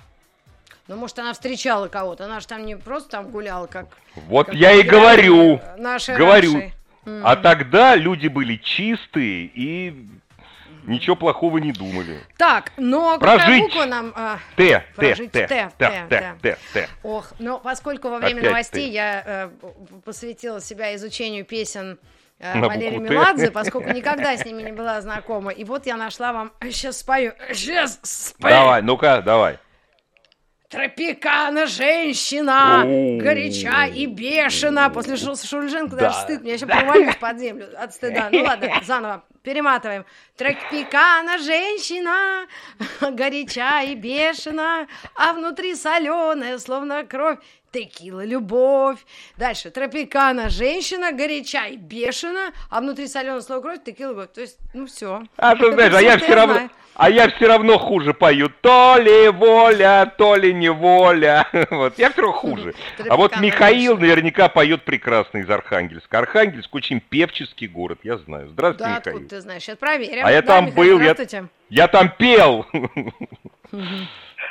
[0.87, 2.25] Ну, может, она встречала кого-то.
[2.25, 3.87] Она же там не просто там гуляла, как...
[4.15, 6.53] Вот как я и говорю, Наши говорю.
[6.53, 6.73] раньше.
[7.23, 10.07] А тогда люди были чистые и
[10.83, 12.21] ничего плохого не думали.
[12.37, 13.63] Так, но Прожить.
[13.63, 14.13] буква нам...
[14.15, 16.89] а, Т, Т, Прожить Т, Т, Т, Т, Т, Т.
[17.03, 18.93] Ох, но поскольку во время Опять новостей ты.
[18.93, 19.49] я э,
[20.05, 23.13] посвятила себя изучению песен э, На Валерии букву Т.
[23.13, 25.51] Меладзе, поскольку никогда с ними не была знакома.
[25.51, 26.51] И вот я нашла вам...
[26.61, 27.33] Сейчас спою.
[27.51, 28.53] Сейчас спою.
[28.53, 29.57] Давай, ну-ка, давай.
[30.69, 34.89] Тропикана женщина, горяча и бешена.
[34.89, 36.01] После Шу- Шульженко Да.
[36.09, 36.43] даже стыд.
[36.43, 38.27] Я сейчас провалюсь под землю от стыда.
[38.31, 39.23] Ну ладно, заново.
[39.43, 40.05] Перематываем.
[40.35, 42.47] Тропикана женщина,
[43.11, 47.39] горяча и бешена, а внутри соленая, словно кровь.
[47.71, 48.99] Текила любовь.
[49.37, 49.69] Дальше.
[49.71, 54.29] Тропикана женщина, горяча и бешена, а внутри соленая, словно кровь, текила любовь.
[54.33, 55.23] То есть, ну все.
[55.35, 58.49] А ты знаешь, а я все равно, а я все равно хуже пою.
[58.49, 61.45] То ли воля, то ли неволя.
[61.69, 62.73] Вот, я все равно хуже.
[63.09, 66.19] А вот Михаил наверняка поет прекрасно из Архангельска.
[66.19, 68.47] Архангельск очень певческий город, я знаю.
[68.49, 69.15] Здравствуйте, Да, Михаил.
[69.17, 69.63] откуда ты знаешь?
[69.63, 70.25] Сейчас проверим.
[70.25, 71.15] А я Да, там Михаил, был, я,
[71.69, 72.65] я там пел.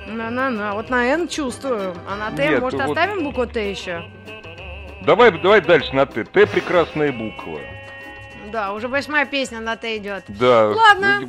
[0.09, 4.03] На-на-на, вот на Н чувствую, а на Т, Нет, может, вот- оставим букву Т еще?
[5.03, 6.25] Давай, давай дальше на Т.
[6.25, 7.61] Т прекрасная буква.
[8.51, 10.25] Да, уже восьмая песня на Т идет.
[10.27, 10.71] Да.
[10.71, 11.29] Ладно.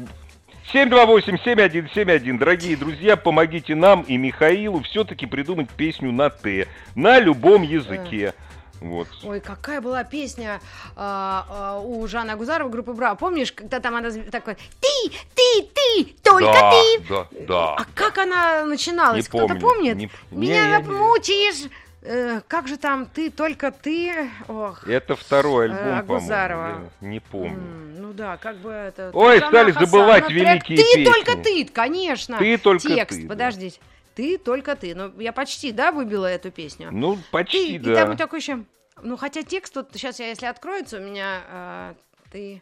[0.74, 2.38] 728-7171.
[2.38, 6.68] Дорогие друзья, помогите нам и Михаилу все-таки придумать песню на Т.
[6.96, 8.34] На любом языке.
[8.82, 9.08] Вот.
[9.24, 10.60] Ой, какая была песня
[10.96, 13.16] а, а, у Жанны Агузарова группы Браво.
[13.16, 17.74] Помнишь, когда там она такой «Ты, ты, ты, только да, ты!» Да, да.
[17.76, 19.24] А как она начиналась?
[19.24, 19.96] Не Кто-то помню, помнит?
[19.96, 21.72] не- Меня не, не- мучаешь!
[22.08, 24.30] Э, как же там ты, только ты?
[24.48, 24.88] Ох.
[24.88, 26.64] Это второй Э, альбом, Агузарова.
[26.64, 26.90] по-моему.
[27.02, 27.54] Не помню.
[27.58, 29.10] М, Ну да, как бы это...
[29.14, 31.04] Ой, Сузанна стали Хасан, забывать великие Ты песни.
[31.06, 32.38] только ты, конечно.
[32.38, 33.30] Ты только Текст, ты, да.
[33.30, 33.80] подождите.
[34.14, 34.94] Ты только ты.
[34.96, 36.90] Ну, я почти, да, выбила эту песню?
[36.92, 38.06] Ну, почти, Ты, и да.
[38.06, 38.64] там такой еще...
[39.02, 41.94] Ну, хотя текст вот сейчас, я, если откроется у меня, э,
[42.32, 42.62] ты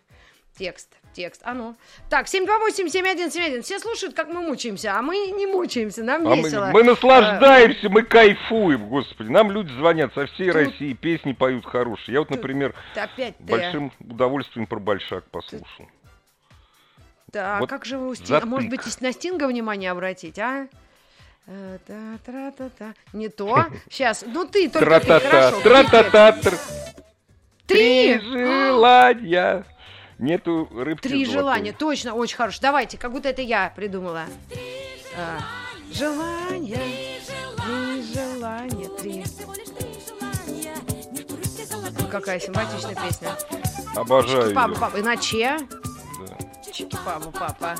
[0.57, 1.75] Текст, текст, а ну.
[2.09, 3.61] Так, 728-7171.
[3.61, 6.69] Все слушают, как мы мучаемся, а мы не мучаемся, нам А мы, весело.
[6.73, 9.29] мы наслаждаемся, мы кайфуем, господи.
[9.29, 12.13] Нам люди звонят со всей России, песни поют хорошие.
[12.13, 13.43] Я вот, например, Ты опять ты.
[13.43, 15.87] большим удовольствием про Большак послушал.
[17.27, 18.45] Да, а Вот как же вы у Стинга...
[18.45, 20.67] Может быть, на Стинга внимание обратить, а?
[21.45, 22.93] Э, та-тра-та-та.
[23.11, 23.65] Не то.
[23.89, 25.19] Сейчас, ну ты только ты,
[25.61, 26.37] Тра-та-та!
[27.67, 29.65] Три желания.
[30.23, 32.59] Нету рыбки Три желания, точно, очень хорошо.
[32.61, 34.23] Давайте, как будто это я придумала.
[35.17, 35.39] А,
[35.93, 36.79] желания,
[37.57, 39.25] три желания, три.
[41.99, 43.35] Ой, какая симпатичная песня.
[43.97, 44.79] Обожаю Папа, её.
[44.79, 45.57] папа, иначе.
[46.25, 46.71] Да.
[46.71, 47.75] Чики, папа,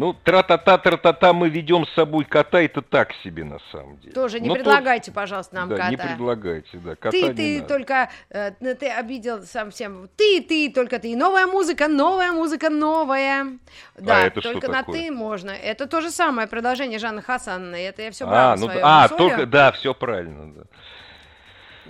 [0.00, 4.14] Ну, тра-та-та, тра-та-та, мы ведем с собой кота, это так себе на самом деле.
[4.14, 5.90] Тоже не Но то- предлагайте, пожалуйста, нам да, кота.
[5.90, 7.68] не предлагайте, да, кота Ты, ты надо.
[7.68, 10.08] только, э, ну, ты обидел сам всем.
[10.16, 11.14] Ты, ты, только ты.
[11.14, 13.58] Новая музыка, новая музыка, новая.
[13.98, 15.00] Да, А это что только на такое?
[15.02, 15.50] ты можно.
[15.50, 17.76] Это то же самое продолжение Жанны Хасановны.
[17.76, 20.62] Это я все брала А, ну, свою а, только, да, все правильно, да.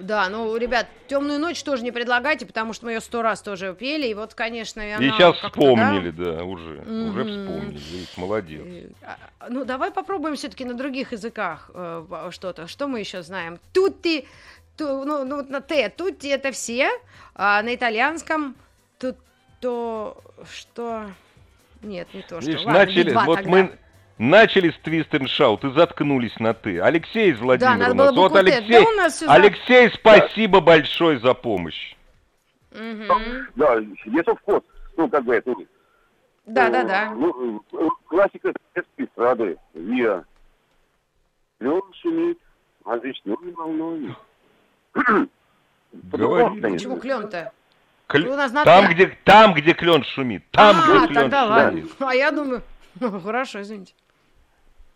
[0.00, 3.74] Да, ну, ребят, темную ночь тоже не предлагайте, потому что мы ее сто раз тоже
[3.78, 7.28] пели, и вот, конечно, и она И сейчас вспомнили, да, уже, уже Мгм.
[7.28, 8.62] вспомнили, видите, молодец.
[9.00, 9.16] да.
[9.40, 12.66] А, Ну, давай попробуем все-таки на других языках э, что-то.
[12.66, 13.58] Что мы еще знаем?
[13.72, 14.26] Тутти,
[14.76, 16.90] ту, ну, ну, вот на Т, тутти это все,
[17.34, 18.54] а на итальянском
[18.98, 19.16] тут
[19.60, 20.16] то,
[20.50, 21.04] что...
[21.82, 22.50] Нет, не то, что.
[22.50, 23.50] Видишь, Ладно, начали, Би-2 вот тогда.
[23.50, 23.78] мы
[24.20, 26.78] начали с Twist and Shout и заткнулись на ты.
[26.78, 28.14] Алексей из Владимира надо у нас.
[28.16, 28.36] Вот.
[28.36, 31.96] Алексей, Да у нас за- Алексей, спасибо большое за помощь.
[32.70, 33.48] Мгм.
[33.56, 34.64] Да, Есов кот,
[34.96, 35.52] ну, как бы это...
[36.46, 37.10] Да, э, да, да.
[37.14, 38.52] Ну, э, классика
[38.98, 39.56] эстрады.
[39.74, 40.24] Виа.
[41.58, 42.38] Лен шумит,
[42.84, 44.14] а весной волной.
[45.92, 46.60] Говори.
[46.60, 47.52] Почему клен-то?
[48.08, 50.42] Кль- У нас на Там, где, там, где клен шумит.
[50.50, 51.80] Там, а, где клен тогда ладно.
[51.80, 51.94] шумит.
[52.00, 52.62] А я думаю,
[52.98, 53.94] ну, хорошо, извините.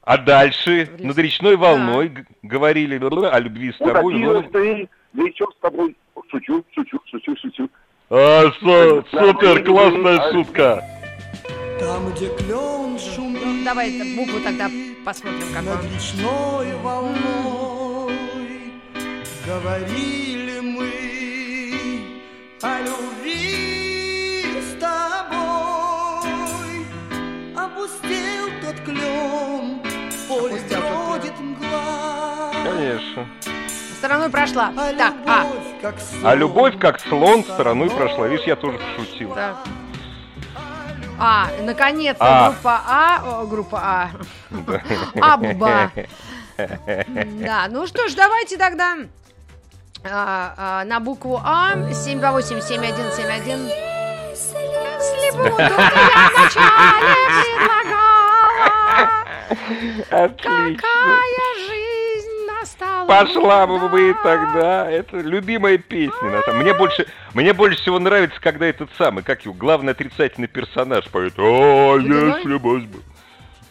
[0.05, 4.15] А дальше Рис- над речной волной г- говорили о любви с Вот тобой.
[4.15, 5.97] один ну, раз ты, вечер с тобой.
[6.31, 7.71] Шучу, шучу, шучу, шучу.
[8.11, 10.85] а, су- супер, классная шутка.
[11.81, 14.71] Там, где клен шумит Ну, давай букву тогда
[15.05, 15.87] посмотрим, как над он.
[15.95, 18.13] речной волной,
[19.47, 20.91] говорили мы
[22.63, 26.31] о любви с тобой.
[27.57, 29.54] Опустел тот клен,
[32.85, 33.27] Конечно.
[33.99, 34.73] Стороной прошла.
[34.77, 35.45] А Так, а.
[35.45, 38.27] любовь, как А любовь, как слон, стороной прошла.
[38.29, 39.33] Видишь, я тоже пошутил.
[39.35, 39.57] Так.
[41.19, 42.51] А, наконец-то А.
[42.51, 44.11] группа А, о, группа А.
[45.35, 45.91] Абба.
[46.57, 48.97] Да, ну что ж, давайте тогда
[50.05, 53.71] а, а, на букву А 728-7171.
[54.31, 55.69] Если буду я
[56.37, 56.75] вначале
[57.57, 58.25] предлагала,
[60.25, 60.77] Отлично.
[60.77, 61.54] какая.
[63.07, 64.91] Пошла бы вы тогда.
[64.91, 66.43] Это любимая песня.
[66.45, 71.07] самом- Мне больше, мне больше всего нравится, когда этот самый, как его, главный отрицательный персонаж
[71.09, 71.39] поет.
[71.39, 72.87] О, если бы...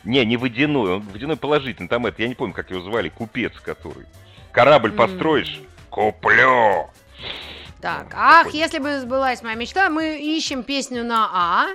[0.03, 1.87] Не, не водяной, он водяной положительный.
[1.87, 4.05] Там это, я не помню, как его звали, купец который.
[4.51, 5.61] Корабль построишь?
[5.89, 6.89] Куплю.
[7.81, 11.67] Так, ах, если бы сбылась моя мечта, мы ищем песню на А.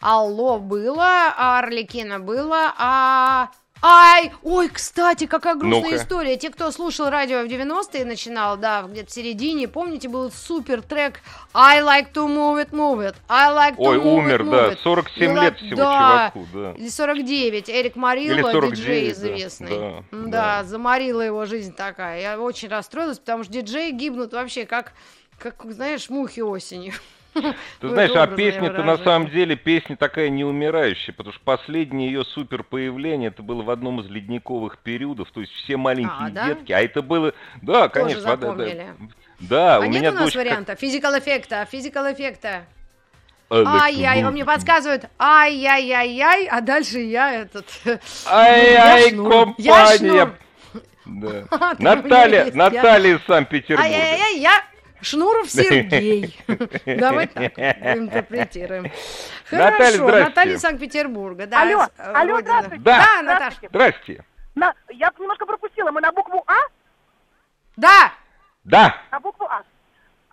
[0.00, 3.50] Алло было, а Орликина было, а...
[3.82, 5.96] Ай, ой, кстати, какая грустная Ну-ка.
[5.96, 6.36] история.
[6.36, 11.20] Те, кто слушал радио в 90-е, начинал, да, где-то в середине, помните, был супер трек
[11.54, 13.14] I like to move it, move it.
[13.28, 14.78] I like to Ой, move умер, it, move да, it.
[14.82, 16.30] 47 You лет всего да.
[16.34, 16.72] чуваку, да.
[16.72, 17.70] Или 49.
[17.70, 19.68] Эрик Марилла, 49, диджей да, известный.
[19.78, 20.28] да, да.
[20.28, 22.20] да, заморила его жизнь такая.
[22.20, 24.92] Я очень расстроилась, потому что диджеи гибнут вообще как,
[25.38, 26.92] как знаешь, мухи осенью.
[27.32, 32.62] Ты знаешь, а песня-то на самом деле песня такая неумирающая, потому что последнее ее супер
[32.64, 36.46] появление это было в одном из ледниковых периодов, то есть все маленькие А, да?
[36.48, 38.86] детки, а это было, да, Тоже конечно, да, да, запомнили.
[39.38, 40.74] да, А, у нет меня у нас дочка- варианта?
[40.76, 42.64] Физикал эффекта, физикал эффекта.
[43.52, 47.66] Ай-яй, он мне подсказывает, ай-яй-яй-яй, а дальше я этот...
[48.30, 50.32] Ай-яй, компания.
[51.06, 51.44] Да.
[51.50, 53.82] А, Наталья, Наталья из Санкт-Петербурга.
[53.90, 54.62] Ай-яй-яй, я
[55.02, 56.38] Шнуров Сергей.
[56.86, 58.90] Давай так интерпретируем.
[59.46, 60.08] Хорошо.
[60.08, 61.46] Наталья из Санкт-Петербурга.
[61.46, 62.82] да, Алло, э, алло, здравствуйте.
[62.82, 62.98] Да.
[62.98, 63.54] Да, Наташ.
[63.62, 64.24] Здрасте.
[64.54, 65.90] На, я немножко пропустила.
[65.90, 66.58] Мы на букву А?
[67.76, 68.12] Да.
[68.64, 68.96] Да.
[69.10, 69.62] На букву А.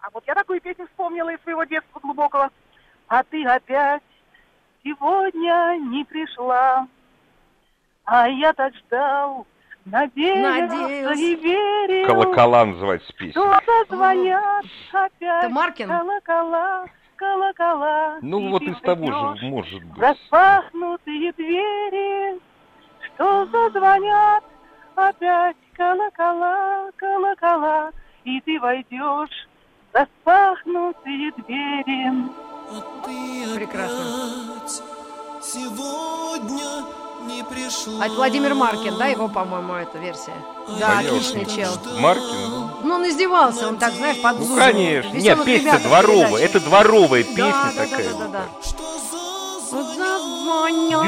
[0.01, 2.49] А вот я такую песню вспомнила из своего детства глубокого.
[3.07, 4.03] А ты опять
[4.83, 6.87] сегодня не пришла.
[8.05, 9.45] А я так ждал
[9.91, 11.21] Надеялся Надеялся.
[11.21, 13.31] и верил, Колокола называется песня.
[13.31, 15.87] что зазвонят опять Это Маркин?
[15.87, 18.17] колокола, колокола.
[18.21, 19.97] Ну и вот ты из того войдешь же, может быть.
[19.97, 22.39] Распахнутые двери,
[23.15, 24.43] что зазвонят
[24.95, 27.91] опять колокола, колокола,
[28.25, 29.47] и ты войдешь
[29.93, 32.11] в распахнутые двери.
[33.55, 34.67] Прекрасно.
[35.41, 37.06] Сегодня не пришла.
[37.99, 40.33] А это Владимир Маркин, да, его, по-моему, эта версия?
[40.79, 40.99] Да, Понятно.
[41.17, 41.71] отличный чел.
[41.99, 42.69] Маркин?
[42.83, 44.59] Ну, он издевался, он так, знаешь, Ну, подзуживал.
[44.59, 45.17] конечно.
[45.17, 46.43] Нет, песня дворовая.
[46.43, 48.13] Это дворовая Да, песня да, да, такая.
[48.13, 48.45] да, да, да.
[49.69, 51.07] Зазвонят.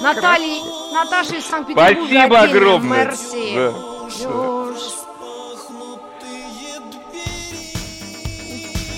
[0.00, 2.06] Наталья, Наташа из Санкт-Петербурга.
[2.06, 3.06] Спасибо огромное.
[3.06, 3.54] Мерси.
[3.56, 3.72] Да.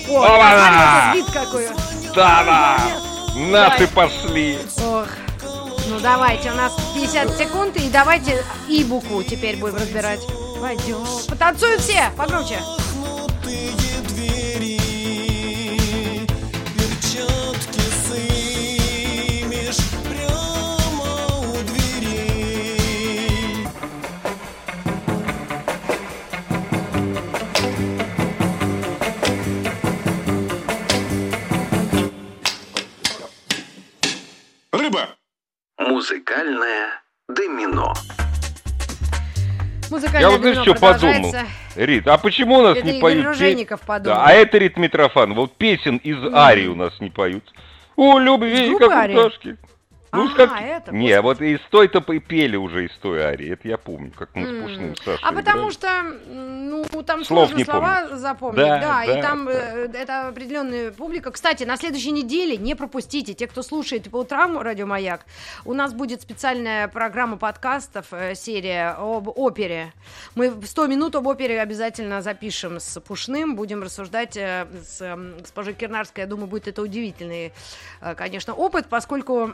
[0.09, 1.13] О, Опа-на!
[1.13, 1.67] смотри, бит какой.
[2.15, 2.77] Да,
[3.35, 4.09] Наши Давай.
[4.09, 4.59] пошли.
[4.85, 5.07] Ох.
[5.89, 10.21] Ну давайте, у нас 50 секунд, и давайте и букву теперь будем разбирать.
[10.61, 11.05] Пойдем.
[11.27, 12.57] Потанцуют все, погромче.
[36.33, 37.93] Музыкальное домино.
[39.91, 41.35] Музыкальное Я вот знаешь, что подумал?
[41.75, 43.25] Рит, а почему у нас Это не Игорь поют?
[43.25, 44.17] Ружейников пе- подумал.
[44.17, 45.33] Да, а это Рит Митрофан.
[45.35, 47.43] Вот песен из Арии у нас не поют.
[47.95, 49.15] О, любви, как Арии?
[49.15, 49.57] у Пташки.
[50.13, 50.61] Ну, А, как...
[50.61, 53.51] это, Не, вот из той-то пели уже из той Арии.
[53.51, 55.87] Это я помню, как мы с Пушным Сашей А потому что,
[56.27, 58.17] ну, там Слов сложно не слова помню.
[58.17, 59.51] запомнить, Да, да, да, и там да.
[59.51, 61.31] э, это определенная публика.
[61.31, 65.25] Кстати, на следующей неделе не пропустите, те, кто слушает по утрам Радио Маяк,
[65.65, 69.93] у нас будет специальная программа подкастов, э, серия об опере.
[70.35, 75.73] Мы в 100 минут об опере обязательно запишем с Пушным, будем рассуждать э, с госпожой
[75.73, 76.23] Кирнарской.
[76.23, 77.51] Я думаю, будет это удивительный,
[78.15, 79.51] конечно, опыт, поскольку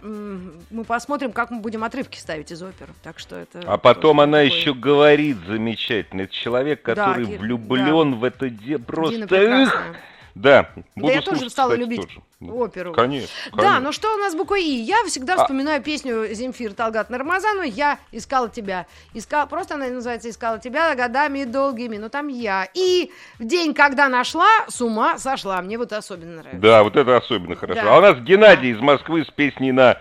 [0.70, 2.92] мы посмотрим, как мы будем отрывки ставить из оперы.
[3.04, 6.22] Так что это А потом тоже она такой- еще говорит замечательно.
[6.22, 8.80] Это человек, Да, который Кир- влюблен в это дело.
[8.80, 9.28] Просто...
[9.28, 9.96] Прекрасная.
[10.36, 12.02] Да, Да буду я тоже слушать, стала кстати, любить
[12.40, 12.52] тоже.
[12.54, 12.94] оперу.
[12.94, 13.80] Конечно, Да, конечно.
[13.82, 14.84] но что у нас с буквой И?
[14.84, 18.86] Я всегда А- вспоминаю песню Земфир Талгат Нармазану «Я искала тебя».
[19.14, 22.70] Искала, просто она называется «Искала тебя годами долгими», но там я.
[22.74, 25.62] И в день, когда нашла, с ума сошла.
[25.62, 26.62] Мне вот особенно нравится.
[26.62, 27.82] Да, вот это особенно хорошо.
[27.82, 27.96] Да.
[27.96, 29.98] А у нас Геннадий из Москвы с песней на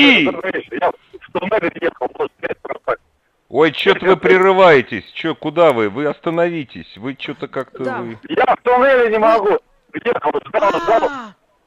[0.00, 0.24] И.
[0.24, 3.00] Я в туннеле ехал, может, пять пропасть.
[3.48, 5.04] Ой, что-то вы прерываетесь.
[5.12, 5.88] Че, куда вы?
[5.90, 6.96] Вы остановитесь.
[6.96, 7.98] Вы что-то как-то Да.
[7.98, 8.18] вы...
[8.28, 9.58] Я в туннеле не могу.
[9.94, 11.10] Ехал, ждал, ждал.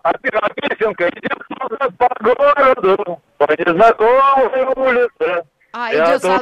[0.01, 5.43] А, пе- песенка идет по городу, по незнакомой улице.
[5.73, 6.37] а, Я идет вся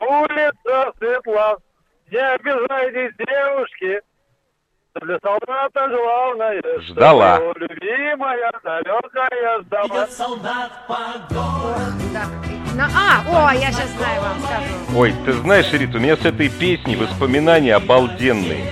[0.00, 1.56] улица светла.
[2.10, 4.00] Не обижайтесь, девушки,
[5.00, 7.36] для солдата главное, Ждала.
[7.36, 10.06] его любимая, далекая ждала.
[12.12, 12.28] Так,
[12.76, 14.98] на А, о, я сейчас знаю вам скажу.
[14.98, 18.64] Ой, ты знаешь, Рит, у меня с этой песней воспоминания обалденные.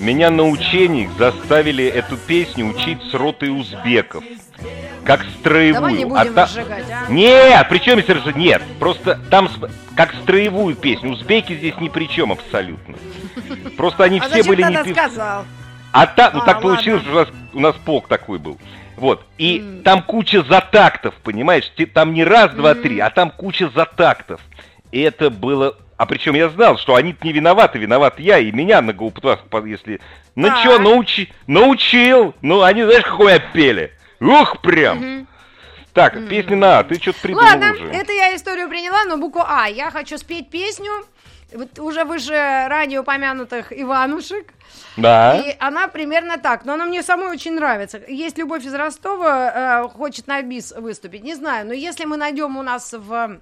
[0.00, 4.22] Меня на учениях заставили эту песню учить с ротой узбеков.
[5.04, 5.74] Как строевую.
[5.74, 7.10] Давай не А будем та- разжигать, а?
[7.12, 9.50] Нет, при чем здесь разжиг- Нет, просто там
[9.96, 11.10] как строевую песню.
[11.12, 12.94] Узбеки здесь ни при чем абсолютно.
[13.76, 15.44] Просто они А все зачем были не сказал?
[15.94, 18.58] А ну А, так получилось, что у нас, у нас полк такой был.
[18.96, 19.24] Вот.
[19.38, 21.72] И там куча затактов, понимаешь?
[21.94, 24.40] Там не раз, два, три, а там куча затактов.
[24.90, 25.76] И это было...
[25.96, 30.00] А причем я знал, что они не виноваты, виноват я, и меня на ГУПТВАС, если...
[30.34, 30.62] Ну Так.
[30.64, 31.32] чё, научи...
[31.46, 32.34] научил!
[32.42, 33.92] Ну, они, знаешь, какой пели?
[34.20, 34.98] Ух, прям!
[34.98, 35.28] Мгм.
[35.92, 37.86] Так, песня на А, ты что-то придумал Ладно, уже.
[37.86, 39.68] это я историю приняла, но букву А.
[39.68, 40.90] Я хочу спеть песню
[41.54, 44.52] вот уже выше ранее упомянутых Иванушек.
[44.96, 45.38] Да.
[45.38, 48.00] И она примерно так, но она мне самой очень нравится.
[48.08, 52.56] Есть Любовь из Ростова, э, хочет на бис выступить, не знаю, но если мы найдем
[52.56, 53.40] у нас в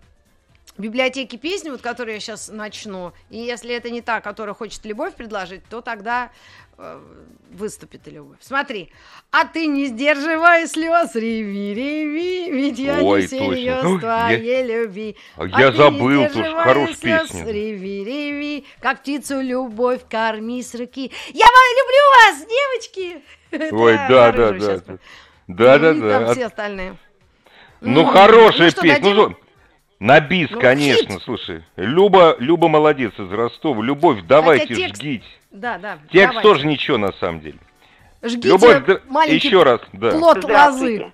[0.78, 5.14] библиотеке песни, вот которую я сейчас начну, и если это не та, которая хочет любовь
[5.14, 6.30] предложить, то тогда
[7.50, 8.38] выступит и любовь.
[8.40, 8.90] Смотри,
[9.30, 13.88] а ты не сдерживай слез, реви, реви, ведь я Ой, не точно.
[13.90, 15.16] Ой, твоей любви.
[15.36, 17.52] А А я ты забыл, тоже сдерживай хорошая слез, песня.
[17.52, 21.12] Реви, реви, как птицу любовь корми с руки.
[21.32, 21.46] Я
[21.78, 23.22] люблю вас, девочки!
[23.74, 24.76] Ой, я да, да, да.
[24.78, 24.98] да.
[25.48, 26.96] Да, да, Ну, все остальные.
[27.82, 29.00] Ну, М, хорошая ну что, песня.
[29.02, 29.16] дадим?
[29.16, 29.38] Ну, что-
[29.98, 31.22] на бис, Ну, конечно, хит.
[31.22, 31.64] слушай.
[31.76, 33.82] Люба, Люба молодец из Ростова.
[33.84, 35.24] Любовь, давайте, текст- жгите.
[35.52, 35.98] Да, да.
[36.10, 36.42] Текст давайте.
[36.42, 37.58] тоже ничего на самом деле.
[38.22, 40.10] Жгите Любовь, маленький еще раз, да.
[40.12, 40.42] плод лозы.
[40.42, 41.12] Здравствуйте.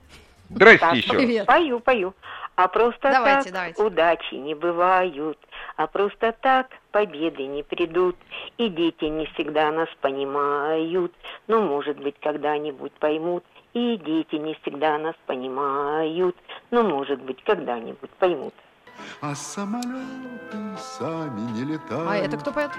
[0.50, 1.10] Здрасте Так, еще.
[1.10, 1.46] Привет.
[1.46, 2.14] Пою, пою.
[2.54, 3.82] А просто Давайте, так давайте.
[3.84, 5.38] удачи не бывают,
[5.76, 8.16] а просто так победы не придут.
[8.56, 11.12] И дети не всегда нас понимают,
[11.46, 13.44] но, может быть, когда-нибудь поймут.
[13.74, 16.36] И дети не всегда нас понимают,
[16.72, 18.54] но, может быть, когда-нибудь поймут.
[19.20, 20.58] А самолеты
[20.98, 22.08] сами не летают.
[22.08, 22.70] А это кто поет?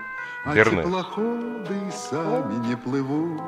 [0.45, 0.85] А Вернес.
[0.85, 3.41] теплоходы сами не плывут.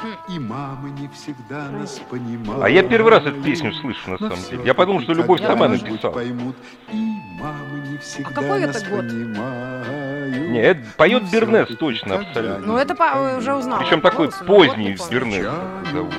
[0.00, 0.32] Хм.
[0.32, 2.62] И мамы не всегда нас понимают.
[2.64, 4.62] А я первый раз эту песню слышу, на самом деле.
[4.64, 6.12] Я подумал, что Любовь сама написала.
[6.12, 6.56] поймут.
[6.92, 6.96] И
[7.40, 9.00] мамы не всегда какой нас это год?
[9.00, 10.50] понимают.
[10.50, 12.66] Не, это поет Бернес точно, абсолютно.
[12.66, 13.80] Ну, это по- уже узнала.
[13.80, 14.96] Причем такой поздний.
[15.10, 15.44] Бернес
[15.92, 16.12] довольно.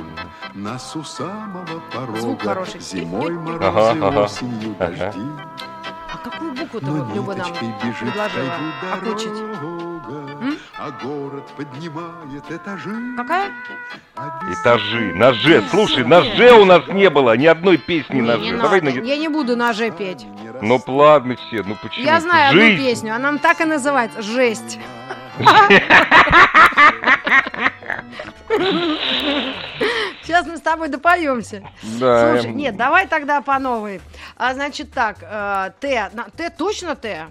[0.54, 2.80] Нас у самого порога Звук хороший.
[2.80, 4.24] Зимой морозы, Ага, ага.
[4.24, 4.90] осенью Ага.
[4.96, 5.20] дожди.
[6.12, 8.28] А какую букву-то Но вот Люба нам предложила
[10.42, 10.56] М?
[10.78, 12.90] А город поднимает этажи.
[13.16, 13.50] Какая?
[14.16, 15.62] А Этажи, на Ж.
[15.70, 18.56] Слушай, на Ж у нас не было ни одной песни на Ж.
[18.58, 18.88] Давай на...
[18.88, 20.26] Я не буду на Ж петь.
[20.60, 22.04] Ну ладно все, ну почему?
[22.04, 22.82] Я знаю одну Жизнь.
[22.82, 24.78] песню, она так и называется «Жесть».
[30.22, 31.62] Сейчас мы с тобой допоемся.
[31.98, 34.00] Да, Слушай, нет, давай тогда по новой.
[34.36, 37.26] А значит так, э, Т, Т точно Т?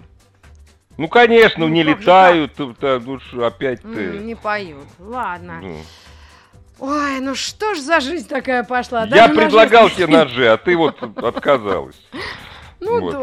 [0.96, 4.18] Ну конечно, Ну, не летают, опять ты.
[4.18, 4.86] Не поют.
[4.98, 5.60] Ладно.
[5.62, 5.78] Ну.
[6.80, 9.04] Ой, ну что ж за жизнь такая пошла?
[9.04, 12.00] Я предлагал тебе на Ж, а ты вот отказалась.
[12.82, 13.14] Ну Вот.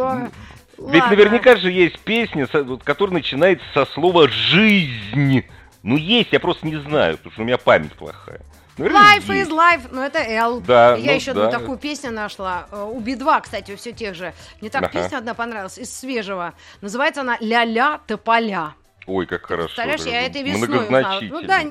[0.78, 0.91] Да.
[0.91, 1.17] Ведь Ладно.
[1.17, 2.47] наверняка же есть песня,
[2.84, 5.43] которая начинается со слова «жизнь».
[5.84, 8.41] Ну есть, я просто не знаю, потому что у меня память плохая.
[8.78, 10.59] Наверное, Life is life, ну это L.
[10.61, 11.47] Да, Я ну еще да.
[11.47, 12.67] одну такую песню нашла.
[12.71, 14.34] э, У Би-2, кстати, все тех же.
[14.61, 14.91] Мне так Ага.
[15.01, 16.53] песня одна понравилась, из свежего.
[16.82, 18.75] Называется она «Ля-ля тополя».
[19.07, 19.67] Ой, как хорошо.
[19.67, 21.21] Представляешь, я этой весной узнала.
[21.21, 21.61] Ну да,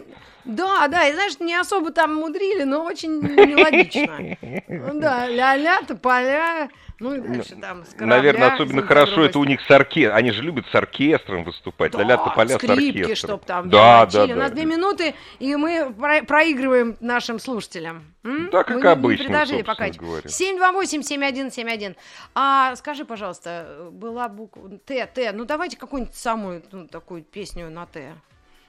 [0.44, 4.36] да, да, и знаешь, не особо там мудрили, но очень мелодично.
[4.68, 9.44] Ну да, ля-ля, тополя, ну и дальше там с корабля, Наверное, особенно хорошо это у
[9.44, 10.16] них с оркестром.
[10.16, 11.92] Они же любят с оркестром выступать.
[11.92, 13.28] Да, Ля-ля тополя с скрипки, оркестром.
[13.30, 14.32] чтоб там да, да, да.
[14.34, 18.05] У нас две минуты, и мы про- проигрываем нашим слушателям.
[18.24, 18.49] М?
[18.51, 19.88] Да, как Мы не- не обычно, предложили пока.
[19.90, 20.28] говоря.
[20.28, 21.97] 728-7171.
[22.34, 25.32] А скажи, пожалуйста, была буква Т, Т.
[25.32, 28.14] Ну давайте какую-нибудь самую ну, такую песню на Т,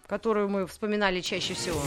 [0.08, 1.80] которую мы вспоминали чаще всего.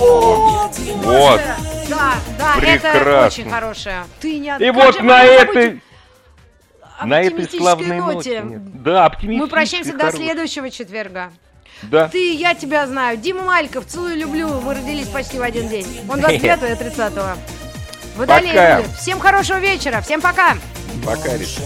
[0.00, 0.68] О,
[1.02, 1.40] Вот.
[1.88, 3.26] Да, да, это Прекрасно.
[3.26, 4.04] очень хорошая.
[4.20, 5.82] Ты не И как вот же на этой...
[7.04, 8.40] На этой оптимистической славной ноте.
[8.42, 8.60] ноте.
[8.74, 9.38] Да, оптимистической.
[9.38, 10.16] Мы прощаемся до хорошей.
[10.18, 11.32] следующего четверга.
[11.82, 12.08] Да.
[12.08, 13.18] Ты, я тебя знаю.
[13.18, 14.48] Дима Мальков, целую, люблю.
[14.60, 15.86] Мы родились почти в один день.
[16.08, 17.36] Он 29 я 30 -го.
[18.16, 18.76] Водолей Пока.
[18.78, 18.96] будет.
[18.96, 20.00] Всем хорошего вечера.
[20.00, 20.56] Всем пока.
[21.06, 21.62] Пока, Рита.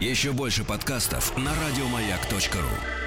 [0.00, 3.03] Еще больше подкастов на радиомаяк.ру.